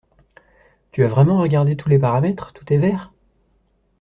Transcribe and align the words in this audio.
Tu 0.91 1.03
as 1.05 1.07
vraiment 1.07 1.37
regardé 1.37 1.77
tous 1.77 1.87
les 1.87 1.99
paramètres? 1.99 2.53
Tout 2.53 2.73
est 2.73 2.79
vert? 2.79 3.11